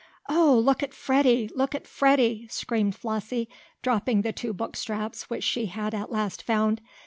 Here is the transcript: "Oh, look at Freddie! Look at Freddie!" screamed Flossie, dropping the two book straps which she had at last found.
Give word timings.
"Oh, 0.29 0.57
look 0.57 0.81
at 0.81 0.95
Freddie! 0.95 1.47
Look 1.53 1.75
at 1.75 1.85
Freddie!" 1.85 2.47
screamed 2.49 2.95
Flossie, 2.95 3.47
dropping 3.83 4.23
the 4.23 4.33
two 4.33 4.51
book 4.51 4.75
straps 4.75 5.29
which 5.29 5.43
she 5.43 5.67
had 5.67 5.93
at 5.93 6.11
last 6.11 6.41
found. 6.41 6.81